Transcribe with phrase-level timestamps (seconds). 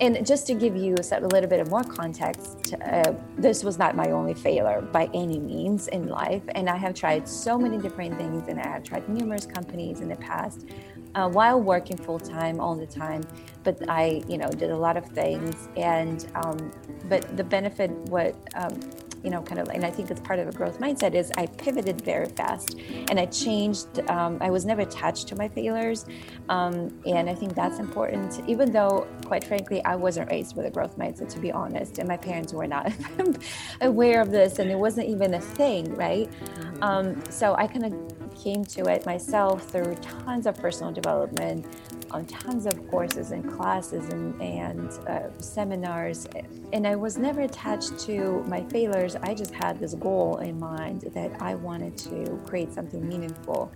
[0.00, 3.96] and just to give you a little bit of more context, uh, this was not
[3.96, 6.42] my only failure by any means in life.
[6.54, 10.08] And I have tried so many different things, and I have tried numerous companies in
[10.08, 10.66] the past
[11.14, 13.22] uh, while working full time all the time.
[13.64, 16.70] But I, you know, did a lot of things, and um,
[17.08, 18.78] but the benefit, what um,
[19.22, 21.46] you know, kind of, and I think it's part of a growth mindset is I
[21.46, 22.78] pivoted very fast
[23.10, 24.00] and I changed.
[24.08, 26.06] Um, I was never attached to my failures.
[26.48, 30.70] Um, and I think that's important, even though, quite frankly, I wasn't raised with a
[30.70, 31.98] growth mindset, to be honest.
[31.98, 32.92] And my parents were not
[33.80, 36.30] aware of this and it wasn't even a thing, right?
[36.30, 36.82] Mm-hmm.
[36.82, 41.66] Um, so I kind of came to it myself through tons of personal development,
[42.10, 46.26] on tons of courses and classes and, and uh, seminars.
[46.72, 49.16] And I was never attached to my failures.
[49.16, 53.72] I just had this goal in mind that I wanted to create something meaningful.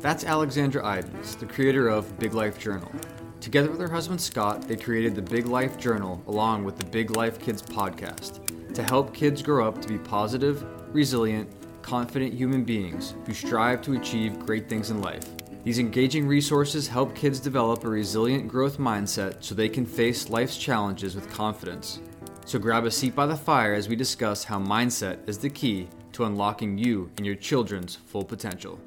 [0.00, 2.90] That's Alexandra Eidens, the creator of Big Life Journal.
[3.40, 7.16] Together with her husband Scott, they created the Big Life Journal along with the Big
[7.16, 8.40] Life Kids podcast
[8.74, 11.50] to help kids grow up to be positive, resilient,
[11.82, 15.26] confident human beings who strive to achieve great things in life.
[15.64, 20.56] These engaging resources help kids develop a resilient growth mindset so they can face life's
[20.58, 22.00] challenges with confidence.
[22.46, 25.88] So grab a seat by the fire as we discuss how mindset is the key
[26.12, 28.80] to unlocking you and your children's full potential.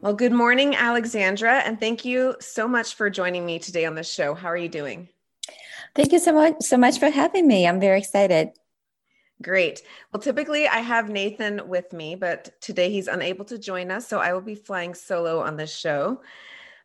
[0.00, 4.02] Well, good morning, Alexandra, and thank you so much for joining me today on the
[4.02, 4.32] show.
[4.32, 5.08] How are you doing?
[5.94, 7.66] Thank you so much so much for having me.
[7.66, 8.52] I'm very excited.
[9.40, 9.82] Great.
[10.12, 14.08] Well, typically I have Nathan with me, but today he's unable to join us.
[14.08, 16.20] So I will be flying solo on this show.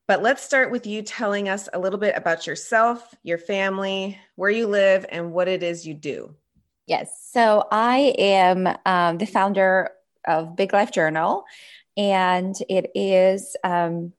[0.07, 4.49] But let's start with you telling us a little bit about yourself, your family, where
[4.49, 6.35] you live, and what it is you do.
[6.87, 7.29] Yes.
[7.31, 9.91] So I am um, the founder
[10.27, 11.45] of Big Life Journal,
[11.97, 13.55] and it is.
[13.63, 14.13] Um,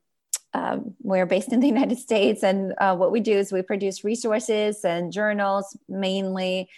[0.55, 4.05] um, we're based in the United States, and uh, what we do is we produce
[4.05, 6.71] resources and journals mainly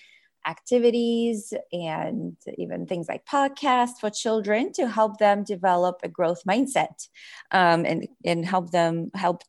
[0.47, 7.09] activities and even things like podcasts for children to help them develop a growth mindset
[7.51, 9.43] um, and, and help them help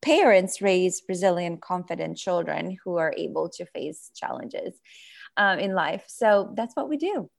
[0.00, 4.74] parents raise resilient confident children who are able to face challenges
[5.36, 6.04] um, in life.
[6.06, 7.30] So that's what we do.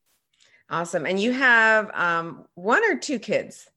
[0.69, 1.05] Awesome.
[1.05, 3.67] And you have um, one or two kids?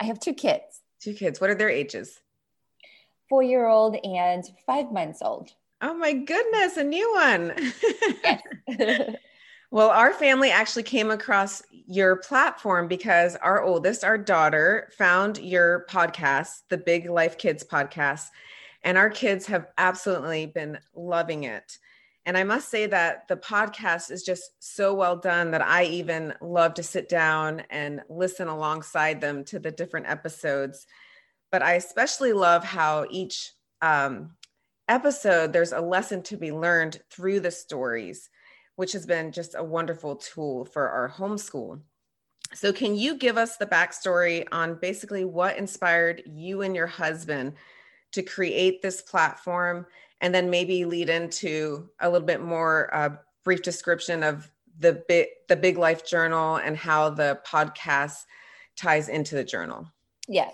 [0.00, 0.82] I have two kids.
[1.00, 1.40] Two kids.
[1.40, 2.18] What are their ages?
[3.28, 7.52] Four year old and five months old Oh my goodness, a new one.
[9.70, 15.86] well, our family actually came across your platform because our oldest, our daughter, found your
[15.88, 18.26] podcast, the Big Life Kids podcast,
[18.82, 21.78] and our kids have absolutely been loving it.
[22.26, 26.34] And I must say that the podcast is just so well done that I even
[26.40, 30.86] love to sit down and listen alongside them to the different episodes.
[31.52, 34.32] But I especially love how each um,
[34.88, 38.30] episode, there's a lesson to be learned through the stories,
[38.76, 41.80] which has been just a wonderful tool for our homeschool.
[42.54, 47.54] So, can you give us the backstory on basically what inspired you and your husband
[48.12, 49.86] to create this platform?
[50.20, 53.10] And then maybe lead into a little bit more uh,
[53.44, 58.24] brief description of the big, the Big Life Journal and how the podcast
[58.76, 59.86] ties into the journal.
[60.28, 60.50] Yeah.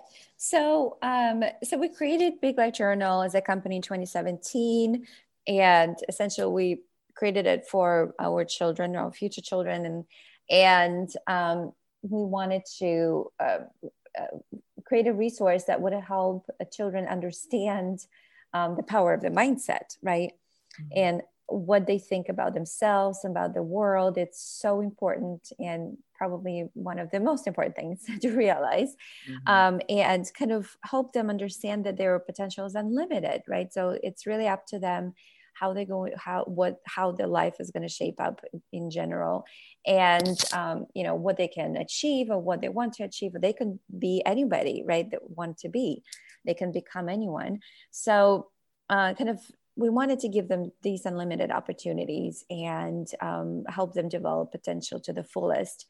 [0.46, 5.06] So, um, so we created Big Life Journal as a company in 2017,
[5.46, 6.82] and essentially we
[7.14, 10.04] created it for our children, our future children, and
[10.50, 11.72] and um,
[12.02, 13.60] we wanted to uh,
[14.20, 14.36] uh,
[14.84, 18.00] create a resource that would help children understand
[18.52, 20.32] um, the power of the mindset, right?
[20.78, 20.92] Mm-hmm.
[20.94, 26.98] And what they think about themselves about the world it's so important and probably one
[26.98, 28.96] of the most important things to realize
[29.28, 29.50] mm-hmm.
[29.54, 34.26] um, and kind of help them understand that their potential is unlimited right so it's
[34.26, 35.12] really up to them
[35.60, 38.40] how they go how what how their life is going to shape up
[38.72, 39.44] in general
[39.86, 43.52] and um, you know what they can achieve or what they want to achieve they
[43.52, 46.02] can be anybody right that want to be
[46.46, 48.48] they can become anyone so
[48.90, 49.38] uh, kind of
[49.76, 55.12] we wanted to give them these unlimited opportunities and um, help them develop potential to
[55.12, 55.86] the fullest.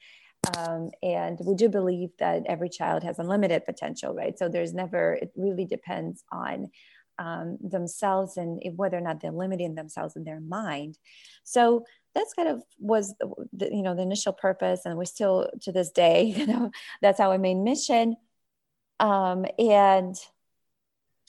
[0.56, 4.38] Um, and we do believe that every child has unlimited potential, right?
[4.38, 6.70] So there's never, it really depends on
[7.18, 10.98] um, themselves and whether or not they're limiting themselves in their mind.
[11.44, 13.14] So that's kind of was
[13.52, 16.70] the, you know the initial purpose, and we're still to this day, you know,
[17.00, 18.16] that's our main mission.
[19.00, 20.14] Um, and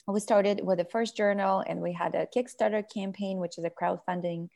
[0.06, 3.70] we started with the first journal and we had a Kickstarter campaign, which is a
[3.70, 4.48] crowdfunding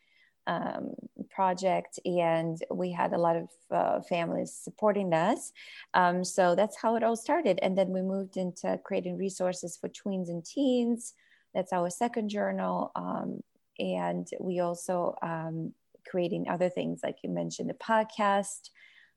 [0.50, 0.94] um,
[1.31, 5.52] project, and we had a lot of uh, families supporting us.
[5.94, 7.58] Um, so that's how it all started.
[7.62, 11.14] And then we moved into creating resources for tweens and teens.
[11.55, 12.93] That's our second journal.
[12.94, 13.41] Um,
[13.79, 15.73] and we also um,
[16.06, 18.70] creating other things like you mentioned the podcast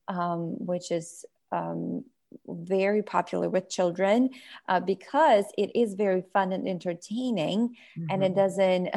[0.08, 2.04] um, which is um,
[2.48, 4.30] very popular with children
[4.68, 8.08] uh, because it is very fun and entertaining mm-hmm.
[8.10, 8.40] and it mm-hmm.
[8.40, 8.90] doesn't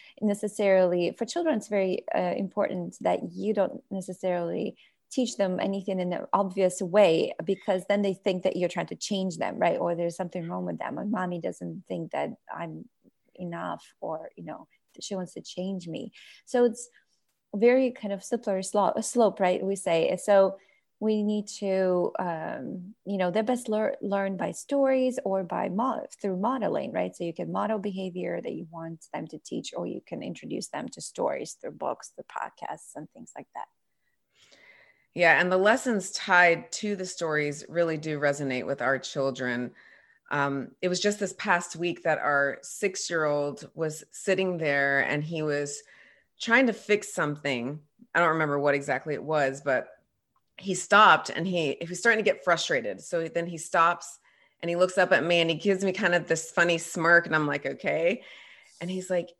[0.20, 4.76] necessarily for children it's very uh, important that you don't necessarily
[5.10, 8.96] teach them anything in an obvious way because then they think that you're trying to
[8.96, 12.84] change them right or there's something wrong with them or mommy doesn't think that i'm
[13.36, 14.66] enough or you know
[15.00, 16.10] she wants to change me
[16.44, 16.88] so it's
[17.54, 20.56] very kind of simpler slope, slope right we say so
[20.98, 25.70] we need to um, you know they're best lear- learned by stories or by
[26.20, 27.14] through modeling right?
[27.14, 30.68] So you can model behavior that you want them to teach or you can introduce
[30.68, 33.66] them to stories through books through podcasts and things like that.
[35.14, 39.72] Yeah and the lessons tied to the stories really do resonate with our children.
[40.30, 45.00] Um, it was just this past week that our six year old was sitting there
[45.00, 45.82] and he was
[46.40, 47.80] trying to fix something.
[48.14, 49.90] I don't remember what exactly it was but
[50.58, 53.00] he stopped and he he was starting to get frustrated.
[53.00, 54.18] So then he stops
[54.60, 57.26] and he looks up at me and he gives me kind of this funny smirk
[57.26, 58.22] and I'm like, okay.
[58.80, 59.30] And he's like,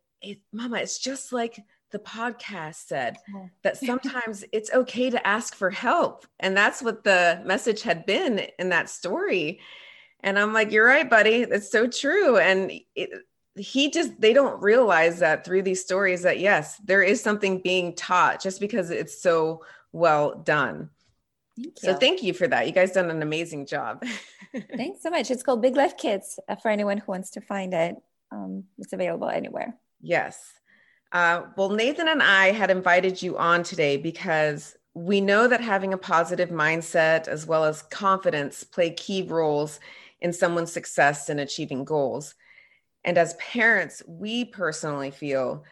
[0.51, 1.59] Mama, it's just like
[1.91, 3.17] the podcast said
[3.63, 6.25] that sometimes it's okay to ask for help.
[6.39, 9.59] And that's what the message had been in that story.
[10.21, 11.45] And I'm like, you're right, buddy.
[11.45, 12.37] That's so true.
[12.37, 13.09] And it,
[13.55, 17.95] he just, they don't realize that through these stories that yes, there is something being
[17.95, 20.89] taught just because it's so well done.
[21.57, 22.67] Thank so thank you for that.
[22.67, 24.03] You guys done an amazing job.
[24.75, 25.31] Thanks so much.
[25.31, 27.95] It's called Big Life Kids uh, for anyone who wants to find it.
[28.31, 29.75] Um, it's available anywhere.
[30.01, 30.39] Yes.
[31.11, 35.93] Uh, well, Nathan and I had invited you on today because we know that having
[35.93, 39.79] a positive mindset as well as confidence play key roles
[40.19, 42.35] in someone's success in achieving goals.
[43.03, 45.63] And as parents, we personally feel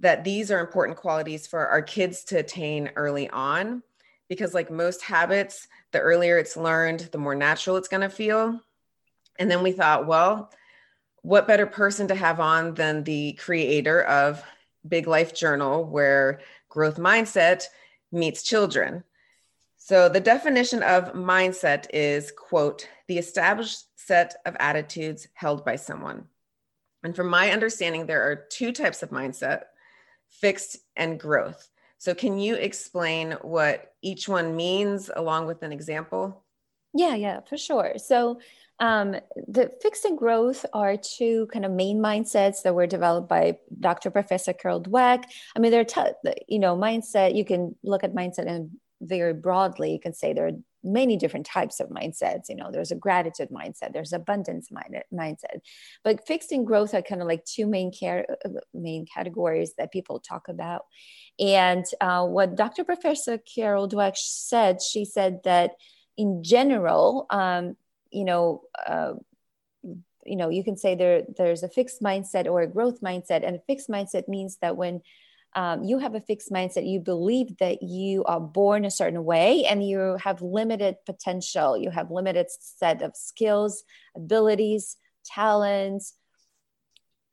[0.00, 3.82] that these are important qualities for our kids to attain early on
[4.32, 8.58] because like most habits the earlier it's learned the more natural it's going to feel.
[9.38, 10.50] And then we thought well
[11.20, 14.42] what better person to have on than the creator of
[14.88, 16.40] big life journal where
[16.70, 17.64] growth mindset
[18.10, 19.04] meets children?
[19.76, 26.24] So the definition of mindset is quote the established set of attitudes held by someone.
[27.04, 29.64] And from my understanding there are two types of mindset
[30.30, 31.68] fixed and growth
[32.02, 36.42] so, can you explain what each one means along with an example?
[36.92, 37.92] Yeah, yeah, for sure.
[37.98, 38.40] So,
[38.80, 39.14] um,
[39.46, 44.10] the fixed and growth are two kind of main mindsets that were developed by Dr.
[44.10, 45.26] Professor Carol Dweck.
[45.54, 46.00] I mean, they're, t-
[46.48, 49.92] you know, mindset, you can look at mindset in very broadly.
[49.92, 52.48] You can say there are many different types of mindsets.
[52.48, 55.60] You know, there's a gratitude mindset, there's abundance mind- mindset,
[56.04, 58.26] but fixed and growth are kind of like two main care
[58.74, 60.86] main categories that people talk about.
[61.38, 62.84] And uh, what Dr.
[62.84, 65.72] Professor Carol Dweck said, she said that
[66.16, 67.76] in general, um,
[68.10, 68.62] you know.
[68.86, 69.14] Uh,
[70.24, 73.56] you know you can say there there's a fixed mindset or a growth mindset and
[73.56, 75.02] a fixed mindset means that when
[75.54, 76.88] um, you have a fixed mindset.
[76.88, 81.76] You believe that you are born a certain way and you have limited potential.
[81.76, 83.84] You have limited set of skills
[84.16, 86.14] abilities talents.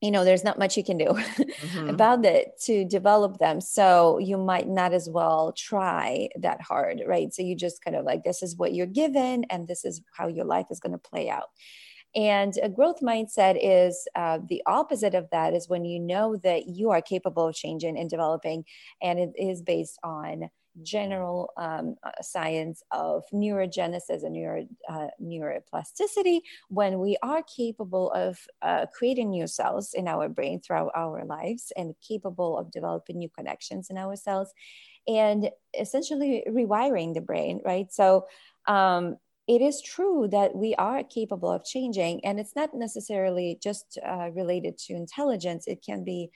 [0.02, 1.90] You know there's not much you can do mm-hmm.
[1.90, 3.60] about it to develop them.
[3.60, 7.34] So you might not as well try that hard right?
[7.34, 10.28] So you just kind of like this is what you're given and this is how
[10.28, 11.50] your life is going to play out
[12.16, 16.68] and a growth mindset is uh, the opposite of that, is when you know that
[16.68, 18.66] you are capable of changing and developing,
[19.02, 20.50] and it is based on
[20.84, 26.40] general um, uh, science of neurogenesis and neuro, uh, neuroplasticity
[26.70, 31.72] when we are capable of uh, creating new cells in our brain throughout our lives
[31.76, 34.54] and capable of developing new connections in our cells
[35.08, 37.92] and essentially rewiring the brain right?
[37.92, 38.28] So
[38.68, 39.18] um,
[39.50, 44.30] it is true that we are capable of changing and it's not necessarily just uh,
[44.36, 45.68] related to intelligence.
[45.68, 46.30] It can be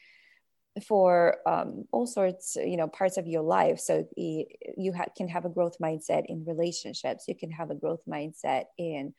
[0.87, 3.79] for um, all sorts you know parts of your life.
[3.79, 7.25] So you ha- can have a growth mindset in relationships.
[7.27, 9.13] You can have a growth mindset in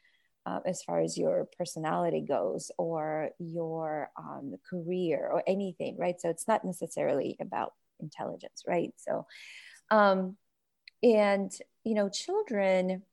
[0.44, 6.20] uh, as far as your personality goes or your um, career or anything right?
[6.20, 8.92] So it's not necessarily about intelligence right?
[8.96, 9.24] So
[9.92, 10.36] um,
[11.04, 11.52] and
[11.84, 13.04] you know children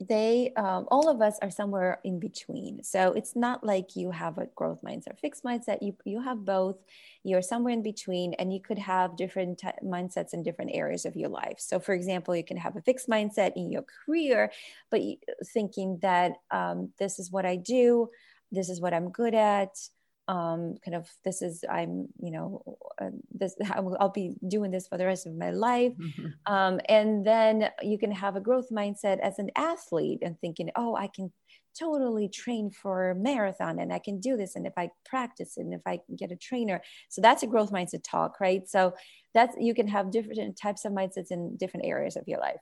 [0.00, 2.84] they um, all of us are somewhere in between.
[2.84, 5.78] So it's not like you have a growth mindset or fixed mindset.
[5.82, 6.76] You, you have both.
[7.24, 11.16] You're somewhere in between and you could have different t- mindsets in different areas of
[11.16, 11.56] your life.
[11.58, 14.50] So for example you can have a fixed mindset in your career
[14.90, 15.00] but
[15.52, 18.08] thinking that um, this is what i do
[18.52, 19.76] this is what i'm good at
[20.28, 24.86] um, kind of this is i'm you know uh, this I'll, I'll, be doing this
[24.86, 25.94] for the rest of my life.
[25.96, 26.52] Mm-hmm.
[26.52, 30.94] um, and then you can have a growth mindset as an athlete and thinking oh
[30.94, 31.32] i can
[31.78, 35.72] totally train for a marathon and i can do this and if i practice and
[35.72, 36.80] if i get a trainer.
[37.08, 38.68] So that's a growth mindset talk right?
[38.68, 38.94] So
[39.34, 42.60] that's you can have different types of mindsets in different areas of your life.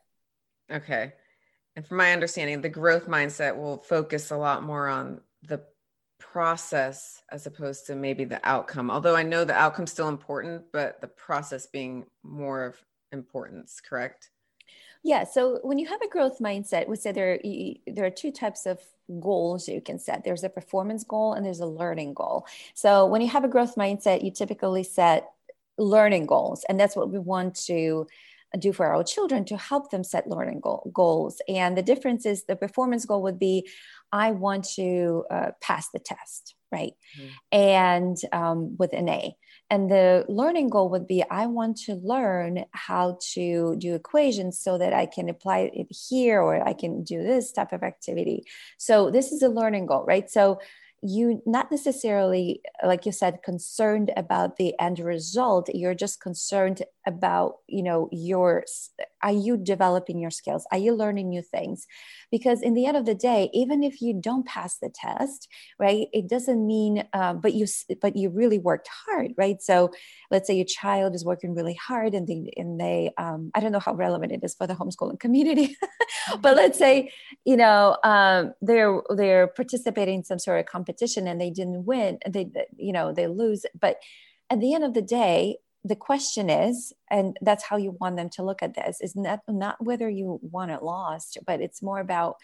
[0.71, 1.13] Okay.
[1.75, 5.63] And from my understanding the growth mindset will focus a lot more on the
[6.19, 11.01] process as opposed to maybe the outcome although i know the outcome's still important but
[11.01, 12.77] the process being more of
[13.13, 14.31] importance correct?
[15.03, 17.39] Yeah so when you have a growth mindset we say there
[17.87, 18.81] there are two types of
[19.21, 20.25] goals you can set.
[20.25, 22.47] There's a performance goal and there's a learning goal.
[22.75, 25.31] So when you have a growth mindset you typically set
[25.79, 28.07] learning goals and that's what we want to
[28.59, 31.41] do for our children to help them set learning goal, goals.
[31.49, 33.69] And the difference is the performance goal would be
[34.13, 36.93] I want to uh, pass the test, right?
[37.19, 37.59] Mm-hmm.
[37.59, 39.37] And um, with an A.
[39.69, 44.79] And the learning goal would be I want to learn how to do equations so
[44.79, 48.45] that I can apply it here or I can do this type of activity.
[48.79, 50.31] So this is a learning goal, right?
[50.31, 50.61] So
[51.03, 55.69] you not necessarily like you said concerned about the end result.
[55.73, 58.65] You're just concerned about you know your
[59.27, 60.67] are you developing your skills?
[60.73, 61.87] Are you learning new things?
[62.31, 66.07] Because in the end of the day even if you don't pass the test right
[66.13, 67.67] it doesn't mean uh, but you
[68.01, 69.61] but you really worked hard right?
[69.61, 69.91] So
[70.31, 73.73] let's say your child is working really hard and they and they um, i don't
[73.73, 75.77] know how relevant it is for the homeschooling community
[76.41, 77.11] but let's say
[77.45, 82.19] you know um, they're they're participating in some sort of competition and they didn't win
[82.29, 83.97] they you know they lose but
[84.51, 85.57] at the end of the day
[85.87, 89.41] the question is and that's how you want them to look at this is not
[89.49, 92.37] not whether you won or lost but it's more about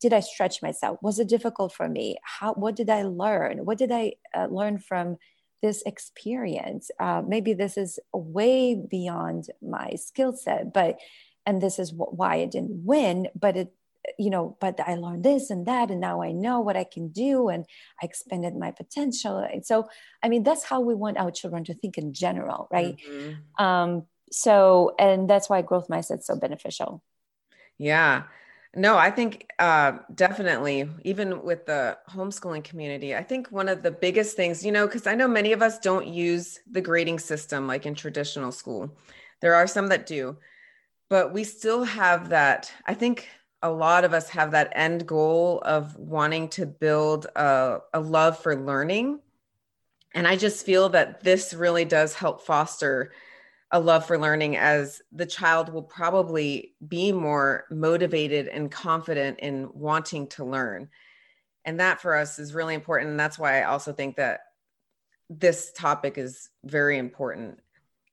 [0.00, 0.98] did i stretch myself?
[1.02, 2.16] Was it difficult for me?
[2.22, 3.64] How what did i learn?
[3.66, 5.16] What did i uh, learn from
[5.62, 6.90] this experience?
[6.98, 10.98] Uh, maybe this is way beyond my skill set but
[11.46, 13.72] and this is wh- why i didn't win but it
[14.18, 17.08] you know, but I learned this and that, and now I know what I can
[17.08, 17.64] do, and
[18.02, 19.38] I expanded my potential.
[19.38, 19.88] And so,
[20.22, 22.96] I mean, that's how we want our children to think in general, right?
[22.96, 23.64] Mm-hmm.
[23.64, 27.02] Um, so, and that's why growth mindset is so beneficial.
[27.78, 28.24] Yeah.
[28.76, 33.90] No, I think uh, definitely, even with the homeschooling community, I think one of the
[33.90, 37.66] biggest things, you know, because I know many of us don't use the grading system
[37.66, 38.96] like in traditional school.
[39.40, 40.36] There are some that do,
[41.08, 42.72] but we still have that.
[42.86, 43.28] I think
[43.62, 48.38] a lot of us have that end goal of wanting to build a, a love
[48.38, 49.20] for learning.
[50.14, 53.12] And I just feel that this really does help foster
[53.70, 59.68] a love for learning as the child will probably be more motivated and confident in
[59.72, 60.88] wanting to learn.
[61.64, 63.10] And that for us is really important.
[63.10, 64.40] And that's why I also think that
[65.28, 67.60] this topic is very important.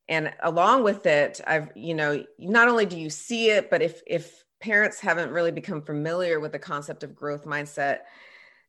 [0.08, 4.02] And along with it, I've, you know, not only do you see it, but if,
[4.06, 8.00] if, parents haven't really become familiar with the concept of growth mindset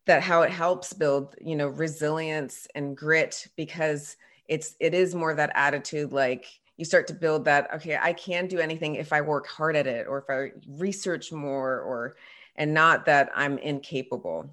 [0.07, 4.17] that how it helps build you know resilience and grit because
[4.49, 8.47] it's it is more that attitude like you start to build that okay i can
[8.47, 12.17] do anything if i work hard at it or if i research more or
[12.57, 14.49] and not that i'm incapable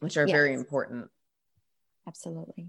[0.00, 0.32] which are yes.
[0.32, 1.08] very important
[2.06, 2.68] absolutely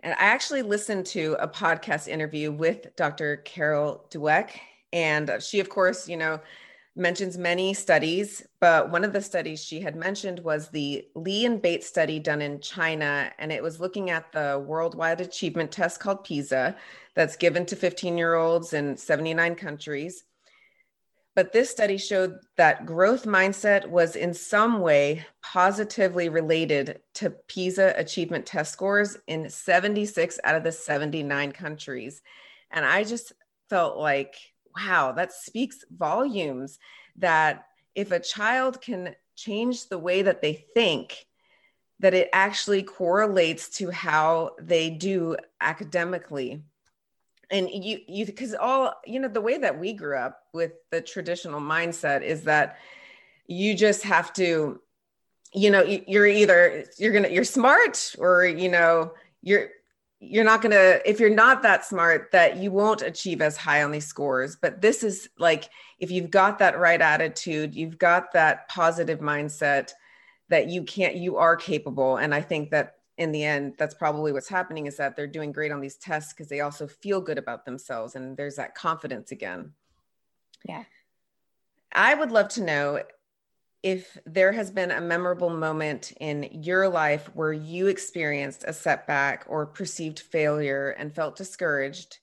[0.00, 4.50] and i actually listened to a podcast interview with dr carol dweck
[4.92, 6.38] and she of course you know
[6.96, 11.60] mentions many studies, but one of the studies she had mentioned was the Lee and
[11.60, 13.32] Bates study done in China.
[13.38, 16.76] And it was looking at the worldwide achievement test called PISA
[17.14, 20.24] that's given to 15 year olds in 79 countries.
[21.34, 27.94] But this study showed that growth mindset was in some way positively related to PISA
[27.96, 32.22] achievement test scores in 76 out of the 79 countries.
[32.70, 33.32] And I just
[33.68, 34.36] felt like
[34.76, 36.78] wow, that speaks volumes
[37.16, 41.26] that if a child can change the way that they think,
[42.00, 46.62] that it actually correlates to how they do academically.
[47.50, 51.00] And you, you, because all, you know, the way that we grew up with the
[51.00, 52.78] traditional mindset is that
[53.46, 54.80] you just have to,
[55.52, 59.68] you know, you're either, you're gonna, you're smart or, you know, you're,
[60.26, 63.82] you're not going to if you're not that smart that you won't achieve as high
[63.82, 64.56] on these scores.
[64.56, 69.92] But this is like if you've got that right attitude you've got that positive mindset
[70.48, 72.16] that you can't you are capable.
[72.16, 75.52] And i think that in the end that's probably what's happening is that they're doing
[75.52, 79.30] great on these tests because they also feel good about themselves and there's that confidence
[79.30, 79.72] again.
[80.64, 80.84] Yeah.
[81.92, 83.02] I would love to know
[83.84, 89.44] if there has been a memorable moment in your life where you experienced a setback
[89.46, 92.16] or perceived failure and felt discouraged,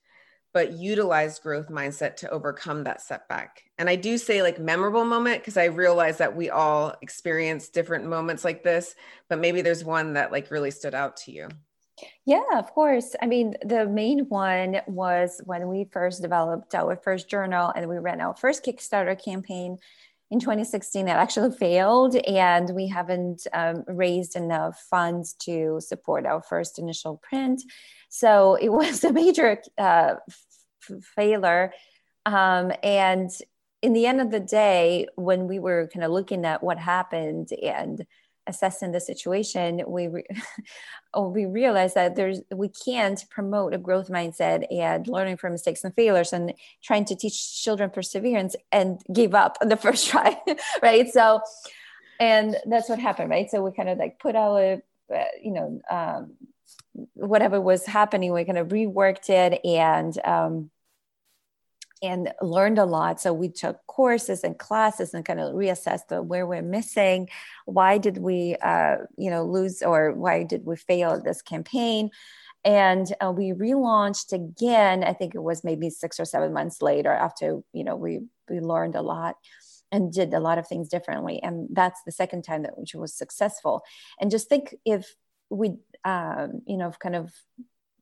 [0.52, 3.62] but utilized growth mindset to overcome that setback.
[3.78, 8.06] And I do say like memorable moment because I realize that we all experience different
[8.06, 8.96] moments like this,
[9.28, 11.48] but maybe there's one that like really stood out to you.
[12.24, 13.14] Yeah, of course.
[13.22, 17.98] I mean, the main one was when we first developed our first journal and we
[17.98, 19.78] ran our first Kickstarter campaign
[20.32, 26.40] in 2016 that actually failed and we haven't um, raised enough funds to support our
[26.40, 27.62] first initial print.
[28.08, 31.74] So it was a major uh, f- failure.
[32.24, 33.30] Um, and
[33.82, 37.50] in the end of the day when we were kind of looking at what happened
[37.62, 38.06] and
[38.46, 40.26] assessing the situation, we re-
[41.14, 45.84] oh, we realized that there's we can't promote a growth mindset and learning from mistakes
[45.84, 50.40] and failures and trying to teach children perseverance and give up on the first try,
[50.82, 51.10] right?
[51.10, 51.40] So,
[52.20, 53.50] and that's what happened, right?
[53.50, 54.82] So we kind of like put our,
[55.14, 56.32] uh, you know, um,
[57.14, 60.16] whatever was happening, we kind of reworked it and.
[60.24, 60.70] Um,
[62.02, 63.20] and learned a lot.
[63.20, 67.28] So we took courses and classes and kind of reassessed the, where we're missing.
[67.66, 72.10] Why did we, uh, you know, lose or why did we fail this campaign?
[72.64, 75.02] And uh, we relaunched again.
[75.04, 78.60] I think it was maybe six or seven months later after you know we we
[78.60, 79.34] learned a lot
[79.92, 81.40] and did a lot of things differently.
[81.42, 83.82] And that's the second time that which was successful.
[84.18, 85.14] And just think if
[85.50, 87.30] we, um, you know, kind of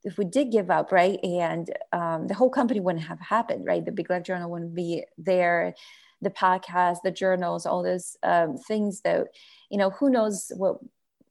[0.05, 3.85] if we did give up, right, and um, the whole company wouldn't have happened, right?
[3.85, 5.75] The Big Life Journal wouldn't be there,
[6.23, 9.29] the podcast, the journals, all those um, things that,
[9.71, 10.79] you know, who knows what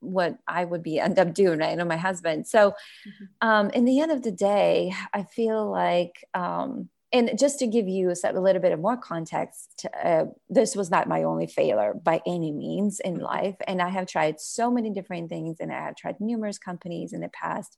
[0.01, 1.71] what I would be end up doing, right?
[1.71, 2.47] I know my husband.
[2.47, 3.47] So, mm-hmm.
[3.47, 7.87] um, in the end of the day, I feel like, um, and just to give
[7.87, 12.21] you a little bit of more context, uh, this was not my only failure by
[12.25, 13.23] any means in mm-hmm.
[13.23, 17.11] life, and I have tried so many different things, and I have tried numerous companies
[17.11, 17.75] in the past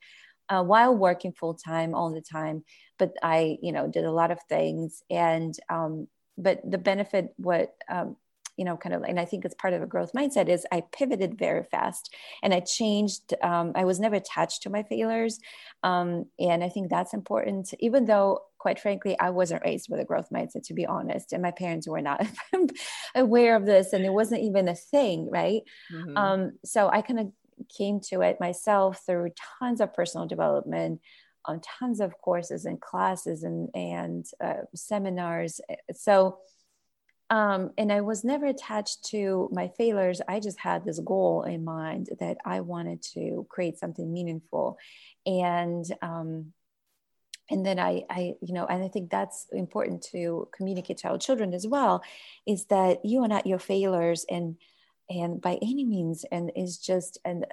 [0.50, 2.64] uh, while working full time all the time.
[2.98, 7.74] But I, you know, did a lot of things, and um, but the benefit, what
[7.90, 8.16] um,
[8.58, 10.84] you know, kind of, and I think it's part of a growth mindset is I
[10.92, 12.14] pivoted very fast
[12.44, 13.34] and I changed.
[13.42, 15.40] Um, I was never attached to my failures,
[15.84, 17.74] um, and I think that's important.
[17.80, 21.42] Even though, quite frankly, I wasn't raised with a growth mindset, to be honest, and
[21.42, 22.28] my parents were not
[23.16, 25.62] aware of this, and it wasn't even a thing, right?
[25.92, 26.18] Mm-hmm.
[26.18, 27.32] Um, so I kind of
[27.70, 31.02] came to it myself through tons of personal development
[31.46, 35.60] on tons of courses and classes and and uh, seminars.
[35.94, 36.40] So
[37.30, 40.22] um, and i was never attached to my failures.
[40.28, 44.78] I just had this goal in mind that i wanted to create something meaningful.
[45.26, 46.54] And um,
[47.52, 51.18] and then I, I you know and i think that's important to communicate to our
[51.18, 52.02] children as well
[52.48, 54.56] is that you are not your failures and
[55.12, 57.46] and by any means and is just an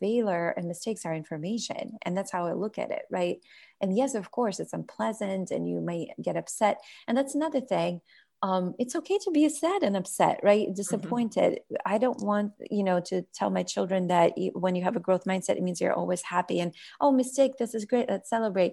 [0.00, 3.38] failure and mistakes are information and that's how i look at it right
[3.82, 8.00] and yes of course it's unpleasant and you may get upset and that's another thing
[8.42, 10.74] um, it's okay to be sad and upset right mm-hmm.
[10.74, 11.76] disappointed mm-hmm.
[11.84, 15.00] i don't want you know to tell my children that you, when you have a
[15.00, 18.72] growth mindset it means you're always happy and oh mistake this is great let's celebrate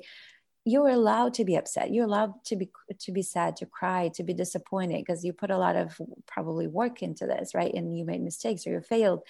[0.64, 1.92] you're allowed to be upset.
[1.92, 2.70] You're allowed to be
[3.00, 6.68] to be sad to cry to be disappointed because you put a lot of probably
[6.68, 7.74] work into this right?
[7.74, 9.24] And you made mistakes or you failed.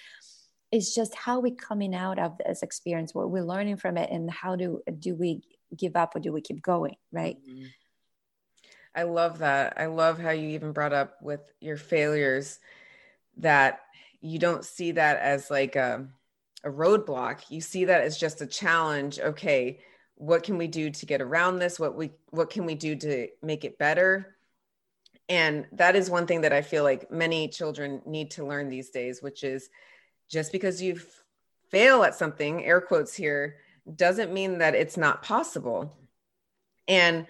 [0.70, 4.30] It's just how we coming out of this experience what we're learning from it and
[4.30, 5.42] how do do we
[5.74, 7.38] give up or do we keep going right?
[7.48, 7.66] Mm-hmm.
[8.94, 9.74] i love that.
[9.78, 12.58] I love how you even brought up with your failures
[13.38, 13.80] that
[14.20, 16.06] you don't see that as like a,
[16.62, 17.40] a roadblock.
[17.48, 19.18] You see that as just a challenge.
[19.18, 19.80] Okay
[20.22, 21.80] what can we do to get around this?
[21.80, 24.36] What we what can we do to make it better?
[25.28, 28.90] And that is one thing that i feel like many children need to learn these
[28.90, 29.70] days which is
[30.28, 31.00] just because you
[31.70, 33.56] fail at something air quotes here
[33.96, 35.96] doesn't mean that it's not possible.
[36.86, 37.26] And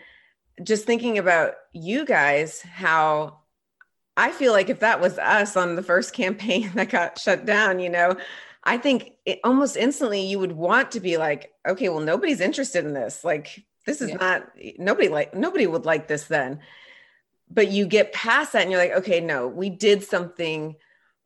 [0.63, 3.39] just thinking about you guys how
[4.19, 7.79] i feel like if that was us on the first campaign that got shut down
[7.79, 8.15] you know
[8.65, 12.85] I think it, almost instantly you would want to be like, okay, well, nobody's interested
[12.85, 13.25] in this.
[13.25, 14.17] Like, this is yeah.
[14.17, 14.49] not
[14.79, 16.61] nobody like nobody would like this then.
[17.51, 20.77] But you get past that and you're like, okay, no, we did something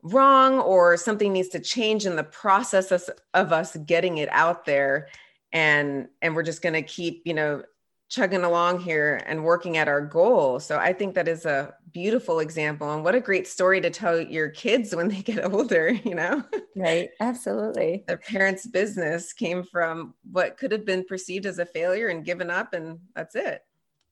[0.03, 4.65] wrong or something needs to change in the process of, of us getting it out
[4.65, 5.07] there
[5.53, 7.63] and and we're just going to keep you know
[8.09, 10.59] chugging along here and working at our goal.
[10.59, 14.19] So I think that is a beautiful example and what a great story to tell
[14.19, 16.43] your kids when they get older, you know?
[16.75, 18.03] Right, absolutely.
[18.07, 22.49] Their parents' business came from what could have been perceived as a failure and given
[22.49, 23.61] up and that's it.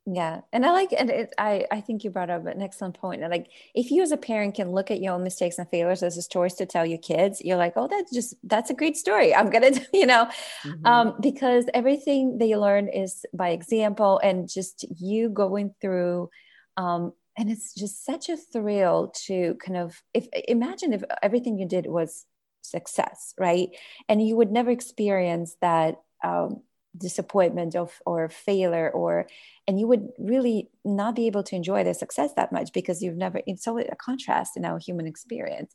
[0.05, 3.21] Yeah and i like and it, i i think you brought up an excellent point
[3.21, 6.03] and like if you as a parent can look at your own mistakes and failures
[6.03, 8.97] as a story to tell your kids you're like oh that's just that's a great
[8.97, 9.33] story.
[9.33, 10.29] I'm gonna you know?
[10.63, 10.85] Mm-hmm.
[10.85, 16.29] um, because everything that you learn is by example and just you going through
[16.77, 21.67] um, and it's just such a thrill to kind of if imagine if everything you
[21.67, 22.25] did was
[22.61, 23.69] success right?
[24.09, 26.61] And you would never experience that um,
[26.97, 29.27] disappointment of or failure or
[29.67, 33.17] and you would really not be able to enjoy the success that much because you've
[33.17, 35.73] never it's so a contrast in our human experience.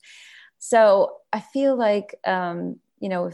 [0.59, 3.30] So i feel like um you know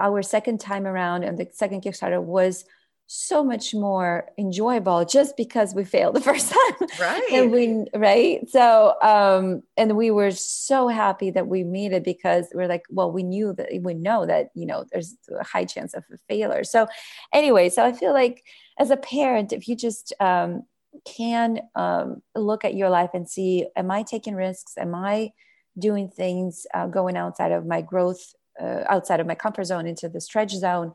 [0.00, 2.64] our second time around and the second kickstarter was
[3.08, 7.30] so much more enjoyable just because we failed the first time right.
[7.32, 8.48] and we right?
[8.48, 13.12] So um and we were so happy that we made it because we're like well
[13.12, 16.64] we knew that we know that you know there's a high chance of a failure.
[16.64, 16.88] So
[17.32, 18.44] anyway so i feel like
[18.78, 20.64] as a parent if you just um
[21.04, 24.74] can um look at your life and see am i taking risks?
[24.78, 25.32] Am i
[25.78, 30.08] doing things uh, going outside of my growth uh, outside of my comfort zone into
[30.08, 30.92] the stretch zone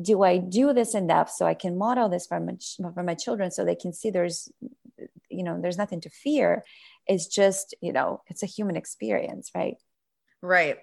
[0.00, 2.56] do I do this in depth so I can model this for my,
[2.94, 4.50] for my children so they can see there's,
[5.28, 6.62] you know, there's nothing to fear.
[7.06, 9.76] It's just, you know, it's a human experience, right?
[10.42, 10.78] Right.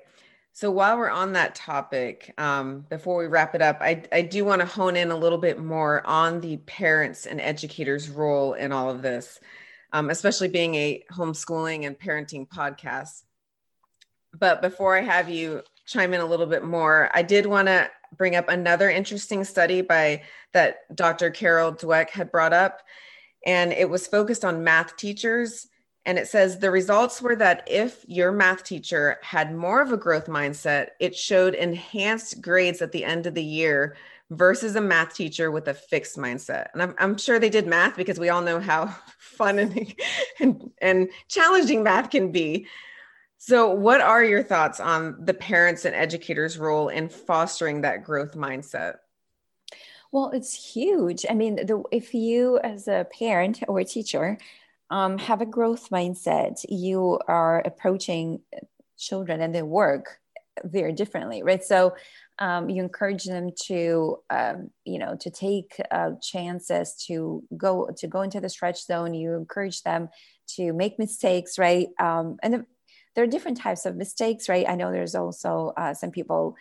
[0.54, 4.44] So while we're on that topic, um, before we wrap it up, I, I do
[4.44, 8.72] want to hone in a little bit more on the parents and educators' role in
[8.72, 9.40] all of this,
[9.94, 13.24] um, especially being a homeschooling and parenting podcast.
[14.34, 17.90] But before I have you chime in a little bit more, I did want to
[18.16, 21.30] bring up another interesting study by that Dr.
[21.30, 22.82] Carol Dweck had brought up,
[23.46, 25.68] and it was focused on math teachers.
[26.06, 29.98] And it says the results were that if your math teacher had more of a
[29.98, 33.98] growth mindset, it showed enhanced grades at the end of the year
[34.30, 36.68] versus a math teacher with a fixed mindset.
[36.74, 39.96] And I'm, I'm sure they did math because we all know how fun and,
[40.40, 42.68] and, and challenging math can be.
[43.38, 48.36] So, what are your thoughts on the parents and educators' role in fostering that growth
[48.36, 48.96] mindset?
[50.12, 51.26] Well, it's huge.
[51.30, 54.38] I mean, the, if you, as a parent or a teacher,
[54.90, 58.42] um, have a growth mindset, you are approaching
[58.98, 60.20] children and their work
[60.64, 61.64] very differently, right?
[61.64, 61.96] So,
[62.40, 68.08] um, you encourage them to, um, you know, to take uh, chances to go to
[68.08, 69.14] go into the stretch zone.
[69.14, 70.10] You encourage them
[70.56, 71.88] to make mistakes, right?
[72.00, 72.66] Um, and
[73.18, 74.70] there are different types of mistakes, right?
[74.70, 76.56] I know there's also uh, some people,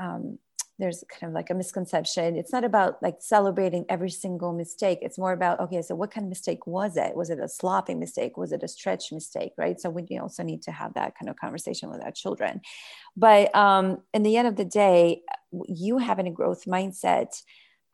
[0.00, 0.40] um,
[0.80, 2.34] there's kind of like a misconception.
[2.34, 4.98] It's not about like celebrating every single mistake.
[5.02, 7.14] It's more about, okay, so what kind of mistake was it?
[7.14, 8.36] Was it a sloppy mistake?
[8.36, 9.80] Was it a stretch mistake, right?
[9.80, 12.60] So we also need to have that kind of conversation with our children.
[13.16, 15.22] But um, in the end of the day,
[15.68, 17.40] you having a growth mindset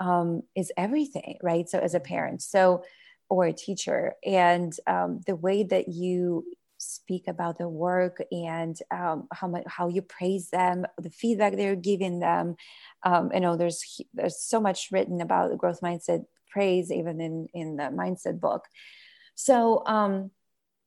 [0.01, 1.69] um, is everything, right?
[1.69, 2.83] So as a parent, so
[3.29, 6.47] or a teacher, and um, the way that you
[6.89, 11.77] speak about the work and um, how much how you praise them the feedback they're
[11.77, 12.57] giving them.
[13.03, 17.49] Um, you know there's there's so much written about the growth mindset praise even in
[17.53, 18.65] in the mindset book.
[19.35, 20.31] So um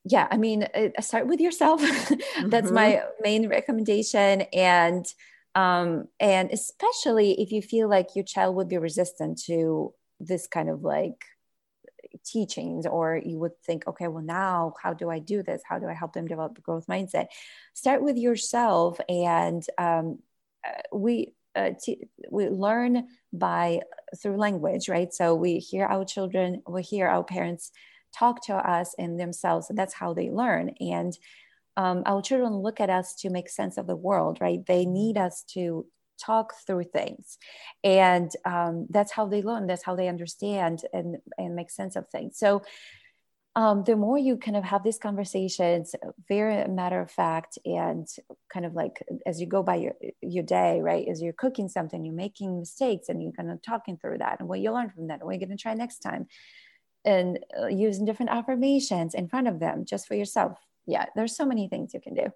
[0.03, 1.81] yeah i mean uh, start with yourself.
[2.43, 2.73] That's mm-hmm.
[2.73, 4.41] my main recommendation.
[4.53, 5.05] And
[5.53, 10.69] um and especially if you feel like your child would be resistant to this kind
[10.69, 11.25] of like
[12.23, 15.61] teachings or you would think okay well now how do i do this?
[15.67, 17.27] How do i help them develop the growth mindset?
[17.73, 20.19] Start with yourself and um,
[20.65, 23.81] uh, we uh, t- we learn by
[24.21, 25.13] through language right?
[25.13, 27.71] So we hear our children we hear our parents
[28.13, 30.71] talk to us and themselves and that's how they learn.
[30.79, 31.17] And
[31.77, 34.65] um, our children look at us to make sense of the world right?
[34.65, 35.85] They need us to
[36.21, 37.37] talk through things.
[37.83, 42.07] And um, that's how they learn that's how they understand and, and make sense of
[42.09, 42.37] things.
[42.37, 42.61] So
[43.55, 45.93] um, the more you kind of have these conversations
[46.27, 48.07] very matter of fact and
[48.51, 52.05] kind of like as you go by your, your day right as you're cooking something
[52.05, 55.07] you're making mistakes and you're kind of talking through that and what you learn from
[55.07, 56.27] that and what you're going to try next time.
[57.03, 60.57] And uh, using different affirmations in front of them just for yourself.
[60.87, 62.27] Yeah there's so many things you can do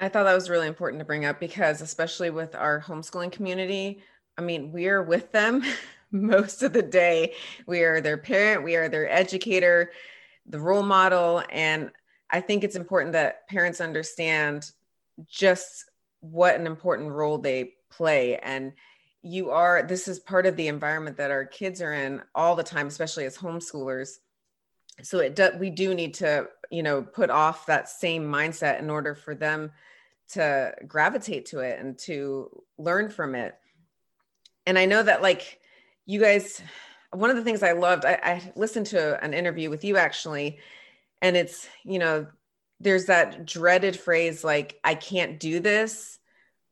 [0.00, 4.02] I thought that was really important to bring up because, especially with our homeschooling community,
[4.36, 5.62] I mean, we're with them
[6.10, 7.34] most of the day.
[7.66, 9.92] We are their parent, we are their educator,
[10.46, 11.42] the role model.
[11.50, 11.90] And
[12.30, 14.70] I think it's important that parents understand
[15.28, 15.84] just
[16.20, 18.38] what an important role they play.
[18.38, 18.72] And
[19.22, 22.62] you are, this is part of the environment that our kids are in all the
[22.62, 24.16] time, especially as homeschoolers.
[25.02, 28.90] So it do, we do need to you know put off that same mindset in
[28.90, 29.72] order for them
[30.30, 33.54] to gravitate to it and to learn from it
[34.66, 35.60] and i know that like
[36.06, 36.62] you guys
[37.14, 40.58] one of the things I loved, I, I listened to an interview with you actually,
[41.22, 42.26] and it's, you know,
[42.80, 46.18] there's that dreaded phrase like, I can't do this.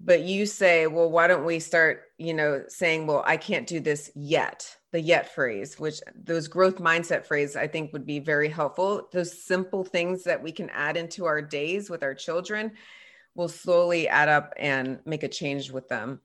[0.05, 3.79] But you say, well, why don't we start, you know, saying, well, I can't do
[3.79, 8.49] this yet the yet phrase, which those growth mindset phrase I think would be very
[8.49, 9.09] helpful.
[9.11, 12.73] Those simple things that we can add into our days with our children
[13.35, 16.21] will slowly add up and make a change with them.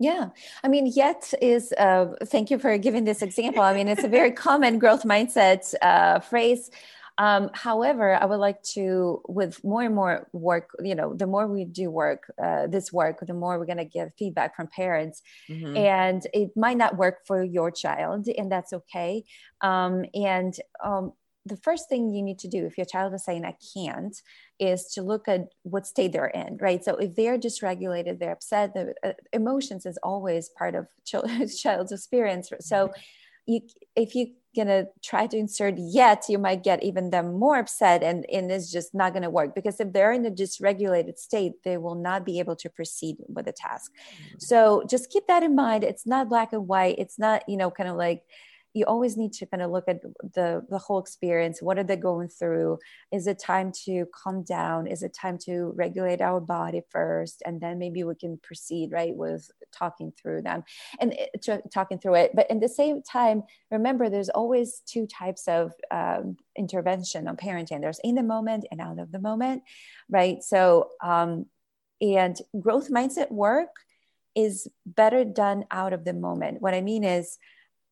[0.00, 0.30] Yeah.
[0.64, 3.62] I mean, yet is, uh, thank you for giving this example.
[3.62, 6.70] I mean, it's a very common growth mindset uh, phrase.
[7.18, 11.46] Um, however, I would like to, with more and more work, you know, the more
[11.46, 15.22] we do work, uh, this work, the more we're going to get feedback from parents.
[15.48, 15.76] Mm-hmm.
[15.76, 19.24] And it might not work for your child, and that's okay.
[19.60, 21.12] Um, and um,
[21.44, 24.16] the first thing you need to do if your child is saying, I can't,
[24.58, 26.84] is to look at what state they're in, right?
[26.84, 32.50] So if they're dysregulated, they're upset, the uh, emotions is always part of child's experience.
[32.60, 32.92] So
[33.46, 33.60] you,
[33.96, 38.26] if you gonna try to insert yet you might get even them more upset and,
[38.30, 41.94] and it's just not gonna work because if they're in a dysregulated state they will
[41.94, 43.92] not be able to proceed with the task.
[43.92, 44.38] Mm-hmm.
[44.38, 45.84] so just keep that in mind.
[45.84, 46.96] It's not black and white.
[46.98, 48.22] It's not you know kind of like
[48.74, 51.60] you always need to kind of look at the the whole experience.
[51.60, 52.78] What are they going through?
[53.12, 54.86] Is it time to calm down?
[54.86, 59.14] Is it time to regulate our body first and then maybe we can proceed right
[59.14, 60.64] with talking through them
[61.00, 62.32] and it, talking through it.
[62.34, 67.80] But in the same time remember there's always two types of um, intervention on parenting.
[67.80, 69.62] There's in the moment and out of the moment
[70.08, 70.42] right?
[70.42, 71.46] So um,
[72.00, 73.68] and growth mindset work
[74.34, 76.62] is better done out of the moment.
[76.62, 77.38] What i mean is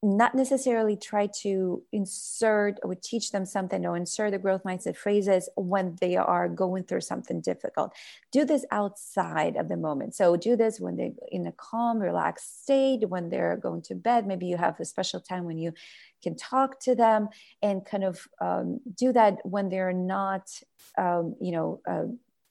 [0.02, 5.48] not necessarily try to insert or teach them something or insert the growth mindset phrases
[5.56, 7.92] when they are going through something difficult.
[8.32, 10.14] Do this outside of the moment.
[10.14, 14.26] So do this when they're in a calm, relaxed state, when they're going to bed.
[14.26, 15.74] Maybe you have a special time when you
[16.22, 17.28] can talk to them
[17.60, 20.50] and kind of um, do that when they're not,
[20.96, 22.04] um, you know, uh,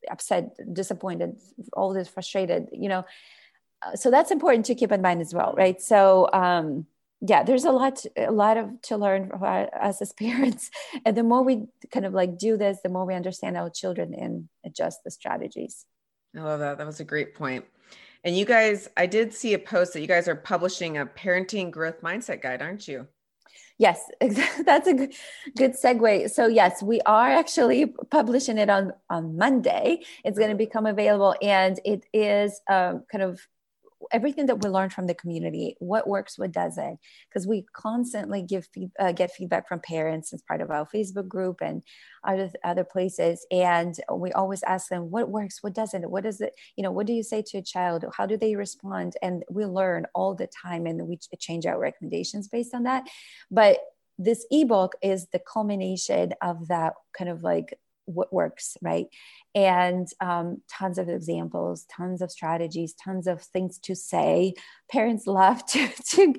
[0.09, 1.35] upset, disappointed,
[1.73, 3.05] all this frustrated, you know.
[3.81, 5.81] Uh, so that's important to keep in mind as well, right?
[5.81, 6.85] So, um,
[7.21, 10.71] yeah there's a lot a lot of to learn for us as parents
[11.05, 14.13] and the more we kind of like do this the more we understand our children
[14.13, 15.85] and adjust the strategies.
[16.37, 16.77] I love that.
[16.77, 17.65] That was a great point.
[18.23, 21.71] and you guys i did see a post that you guys are publishing a parenting
[21.71, 23.07] growth mindset guide aren't you?
[23.77, 23.99] Yes
[24.65, 25.13] that's a good,
[25.57, 26.29] good segue.
[26.29, 30.03] So yes we are actually publishing it on on monday.
[30.23, 33.39] It's going to become available and it is um, kind of
[34.11, 38.67] everything that we learned from the community what works what doesn't because we constantly give
[38.99, 41.83] uh, get feedback from parents as part of our facebook group and
[42.23, 46.09] other other places and we always ask them what works what doesn't?
[46.09, 48.05] What is it you know what do you say to a child?
[48.15, 49.13] How do they respond?
[49.21, 53.07] And we learn all the time and we change our recommendations based on that.
[53.49, 53.79] But
[54.17, 59.07] this ebook is the culmination of that kind of like what works, right?
[59.55, 64.53] And um, tons of examples, tons of strategies, tons of things to say.
[64.91, 66.35] Parents love to to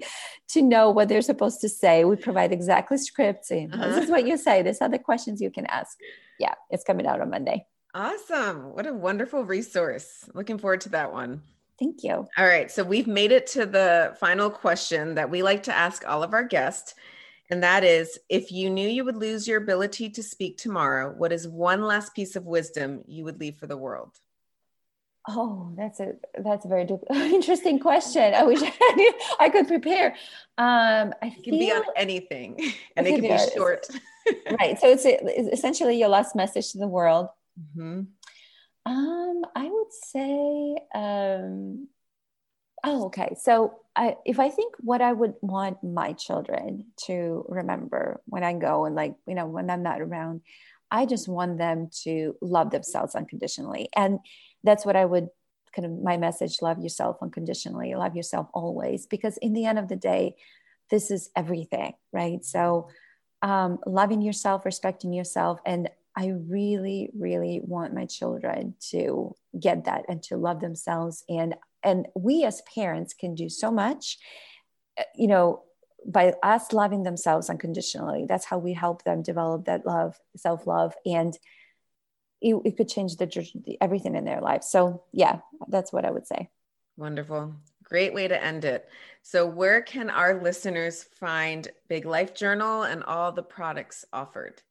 [0.48, 2.04] to know what they're supposed to say.
[2.04, 3.50] We provide exactly scripts.
[3.50, 3.88] And uh-huh.
[3.88, 4.62] This is what you say.
[4.62, 5.96] These are the questions you can ask.
[6.38, 7.66] Yeah, it's coming out on Monday.
[7.94, 8.74] Awesome!
[8.74, 10.28] What a wonderful resource.
[10.34, 11.42] Looking forward to that one.
[11.80, 12.28] Thank you.
[12.36, 16.06] All right, so we've made it to the final question that we like to ask
[16.06, 16.94] all of our guests.
[17.50, 21.32] And that is if you knew you would lose your ability to speak tomorrow, what
[21.32, 24.12] is one last piece of wisdom you would leave for the world?
[25.28, 28.34] Oh, that's a that's a very interesting question.
[28.34, 30.16] I wish I, knew, I could prepare.
[30.56, 32.56] Um, I it can be on anything,
[32.96, 33.86] and it can be short.
[34.58, 34.78] right.
[34.80, 37.28] So it's, it's, essentially your last message to the world.
[37.76, 38.02] Mm-hmm.
[38.86, 41.88] Um, I would say um,
[42.82, 43.36] Oh, okay.
[43.38, 48.54] So I, if I think what I would want my children to remember when I
[48.54, 50.40] go and like, you know, when I'm not around,
[50.90, 53.88] I just want them to love themselves unconditionally.
[53.94, 54.18] And
[54.64, 55.28] that's what I would
[55.74, 59.88] kind of my message love yourself unconditionally, love yourself always, because in the end of
[59.88, 60.34] the day,
[60.90, 62.44] this is everything, right?
[62.44, 62.88] So
[63.42, 65.60] um, loving yourself, respecting yourself.
[65.64, 71.24] And I really, really want my children to get that and to love themselves.
[71.28, 74.18] And and we as parents can do so much
[74.98, 75.62] uh, you know
[76.06, 78.24] by us loving themselves unconditionally.
[78.26, 81.36] That's how we help them develop that love self-love and
[82.40, 86.26] it, it could change the everything in their life so yeah that's what i would
[86.26, 86.48] say.
[86.96, 87.54] Wonderful.
[87.84, 88.88] Great way to end it.
[89.22, 94.62] So where can our listeners find big life journal and all the products offered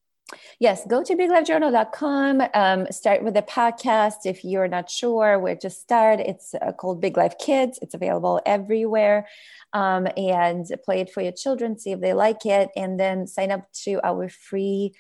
[0.60, 2.42] Yes, go to biglifejournal.com.
[2.54, 4.26] Um, start with the podcast.
[4.26, 7.80] If you're not sure where to start, it's uh, called Big Life Kids.
[7.82, 9.28] It's available everywhere.
[9.74, 13.52] Um, and play it for your children, see if they like it, and then sign
[13.52, 14.94] up to our free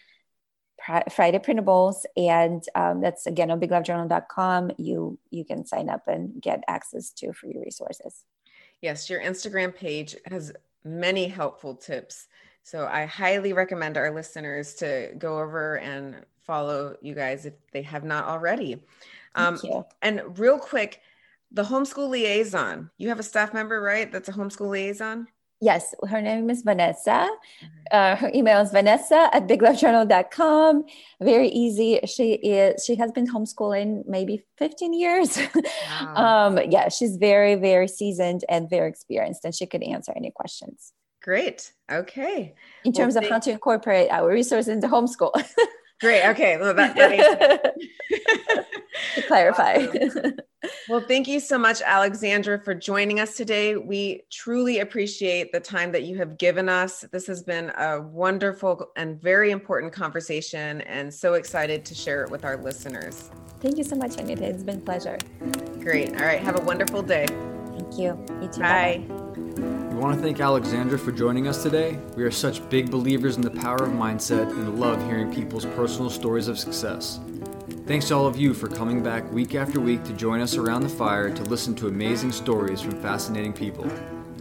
[1.11, 2.03] Friday printables.
[2.15, 4.71] And um, that's again on biglifejournal.com.
[4.77, 8.23] You you can sign up and get access to free resources.
[8.81, 10.53] Yes, your Instagram page has
[10.85, 12.27] many helpful tips
[12.63, 17.81] so I highly recommend our listeners to go over and follow you guys if they
[17.83, 18.81] have not already.
[19.35, 19.59] Um,
[20.01, 21.01] and real quick,
[21.51, 22.89] the homeschool liaison.
[22.97, 24.11] You have a staff member, right?
[24.11, 25.27] That's a homeschool liaison.
[25.61, 27.29] Yes, her name is Vanessa.
[27.91, 30.85] Uh, her email is vanessa at biglifejournal.com.
[31.21, 31.99] Very easy.
[32.05, 35.37] She is, she has been homeschooling maybe 15 years.
[35.89, 36.47] Wow.
[36.47, 40.93] um, yeah, she's very, very seasoned and very experienced, and she could answer any questions.
[41.21, 41.73] Great.
[41.91, 42.55] Okay.
[42.85, 45.31] In terms well, of how to incorporate our resources into homeschool.
[46.01, 46.25] Great.
[46.29, 46.57] Okay.
[46.57, 47.75] Well, that, that
[49.15, 49.75] to clarify.
[49.75, 50.37] Awesome.
[50.87, 53.75] Well, thank you so much, Alexandra, for joining us today.
[53.75, 57.05] We truly appreciate the time that you have given us.
[57.11, 62.31] This has been a wonderful and very important conversation, and so excited to share it
[62.31, 63.29] with our listeners.
[63.59, 64.45] Thank you so much, Anita.
[64.45, 65.17] It's been a pleasure.
[65.79, 66.09] Great.
[66.19, 66.41] All right.
[66.41, 67.25] Have a wonderful day.
[67.27, 68.25] Thank you.
[68.41, 68.61] You too.
[68.61, 69.05] Bye.
[69.07, 69.48] Bye.
[69.99, 71.99] We want to thank Alexandra for joining us today.
[72.15, 76.09] We are such big believers in the power of mindset and love hearing people's personal
[76.09, 77.19] stories of success.
[77.85, 80.83] Thanks to all of you for coming back week after week to join us around
[80.83, 83.91] the fire to listen to amazing stories from fascinating people.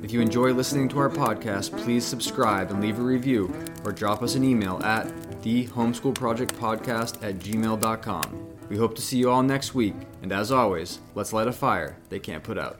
[0.01, 3.53] If you enjoy listening to our podcast, please subscribe and leave a review
[3.85, 5.09] or drop us an email at
[5.43, 8.47] thehomeschoolprojectpodcast at gmail.com.
[8.69, 11.97] We hope to see you all next week, and as always, let's light a fire
[12.11, 12.79] they can't put out.